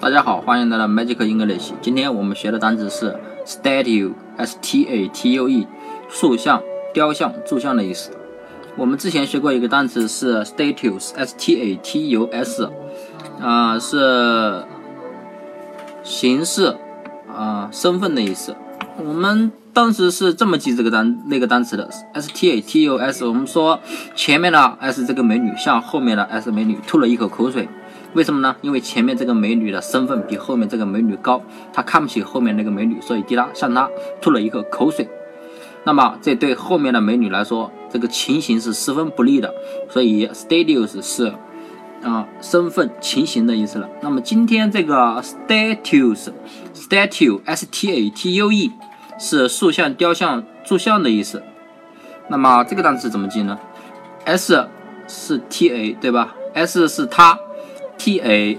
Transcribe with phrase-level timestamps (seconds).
[0.00, 1.72] 大家好，欢迎来到 Magic English。
[1.82, 5.66] 今天我们学的单词是 statue，s-t-a-t-u-e，
[6.08, 6.62] 塑像、
[6.94, 8.12] 雕像、铸像的意思。
[8.76, 12.70] 我们之前学过一个单词是 status，s-t-a-t-u-s，
[13.40, 14.62] 啊，是
[16.04, 16.76] 形式
[17.36, 18.54] 啊、身份的意思。
[18.98, 23.78] 我们当时是这么记这个单那个单词的 s-t-a-t-u-s，我们说
[24.16, 27.68] 前面的 s 这个美女向后面的 s 美女吐了一口口水。
[28.14, 28.56] 为什么呢？
[28.60, 31.40] 因为前面这个美女的身份比后面这个美女高，
[31.72, 33.88] 她看不起后面那个美女，所以替她向她
[34.20, 35.08] 吐了一口口水。
[35.84, 39.54] 那么这对后面的美女来说，这个情形是十分不利的。
[39.90, 41.32] 所以 status 是
[42.02, 43.88] 啊身份情形的意思了。
[44.02, 46.30] 那么今天这个 status
[46.74, 48.72] statue s t a t u e
[49.18, 51.42] 是塑像、雕像、铸像的意思。
[52.28, 53.58] 那么这个单词怎么记呢
[54.24, 54.68] ？s
[55.06, 57.38] 是 t a 对吧？s 是她。
[58.00, 58.56] T A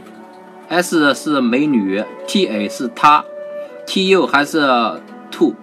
[0.67, 3.23] S 是美女，T A 是她
[3.87, 4.59] ，T U 还是
[5.31, 5.55] 吐，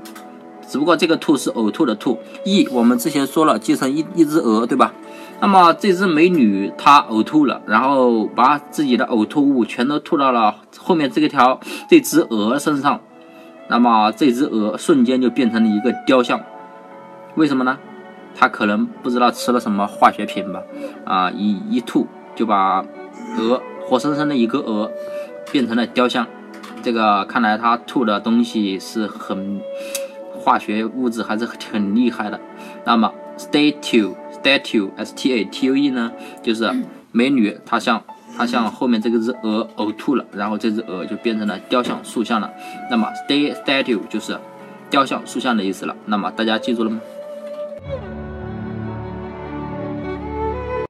[0.66, 2.18] 只不过这个吐是呕吐的吐。
[2.46, 4.94] E 我们之前说了，记成一一只鹅，对吧？
[5.42, 11.60] 那么这只美女她呕吐了，然后把自己的呕吐物全都吐到了后面这个条
[11.90, 12.98] 这只鹅身上，
[13.68, 16.40] 那么这只鹅瞬间就变成了一个雕像。
[17.34, 17.78] 为什么呢？
[18.34, 20.62] 它可能不知道吃了什么化学品吧？
[21.04, 22.84] 啊，一一吐就把。
[23.38, 24.90] 鹅，活生生的一个鹅，
[25.50, 26.26] 变成了雕像。
[26.82, 29.60] 这个看来它吐的东西是很
[30.32, 32.40] 化学物质，还是很厉害的。
[32.84, 36.70] 那么，statue，statue，s t a t u e 呢，就是
[37.12, 38.02] 美女，她向
[38.36, 42.52] 它向后面这个只鹅呕吐了，然后这只鹅就变成了雕像塑像了。
[42.90, 44.38] 那么，stay，statue 就是
[44.90, 45.96] 雕像塑像的意思了。
[46.04, 47.00] 那么大家记住了吗？